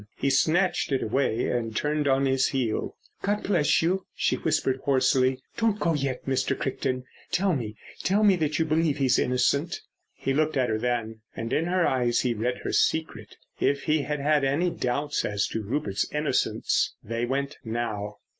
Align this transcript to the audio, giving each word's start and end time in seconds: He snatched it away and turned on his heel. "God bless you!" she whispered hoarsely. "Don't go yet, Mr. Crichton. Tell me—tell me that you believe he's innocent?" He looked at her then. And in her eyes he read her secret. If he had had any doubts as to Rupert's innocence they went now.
He 0.17 0.31
snatched 0.31 0.91
it 0.91 1.03
away 1.03 1.47
and 1.51 1.75
turned 1.75 2.07
on 2.07 2.25
his 2.25 2.47
heel. 2.47 2.95
"God 3.21 3.43
bless 3.43 3.83
you!" 3.83 4.07
she 4.15 4.35
whispered 4.35 4.77
hoarsely. 4.83 5.39
"Don't 5.57 5.79
go 5.79 5.93
yet, 5.93 6.25
Mr. 6.25 6.57
Crichton. 6.57 7.03
Tell 7.31 7.53
me—tell 7.55 8.23
me 8.23 8.35
that 8.37 8.57
you 8.57 8.65
believe 8.65 8.97
he's 8.97 9.19
innocent?" 9.19 9.75
He 10.15 10.33
looked 10.33 10.57
at 10.57 10.69
her 10.69 10.79
then. 10.79 11.21
And 11.35 11.53
in 11.53 11.65
her 11.65 11.85
eyes 11.85 12.21
he 12.21 12.33
read 12.33 12.61
her 12.63 12.73
secret. 12.73 13.35
If 13.59 13.83
he 13.83 14.01
had 14.01 14.19
had 14.19 14.43
any 14.43 14.71
doubts 14.71 15.23
as 15.23 15.45
to 15.49 15.61
Rupert's 15.61 16.11
innocence 16.11 16.95
they 17.03 17.25
went 17.25 17.57
now. 17.63 18.15